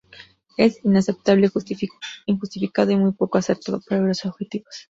[0.57, 1.51] Es inaceptable,
[2.25, 4.73] injustificado y muy poco acertado para lograr sus objetivos.